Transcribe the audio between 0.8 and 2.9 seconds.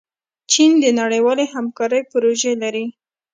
د نړیوالې همکارۍ پروژې لري.